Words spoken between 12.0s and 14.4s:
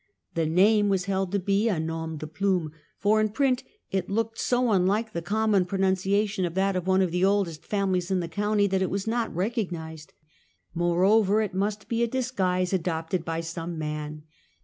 a disguise adopted by some man.